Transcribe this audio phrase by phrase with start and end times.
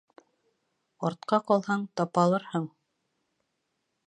[1.09, 2.69] Артҡа ҡалһаң, тапалырһың.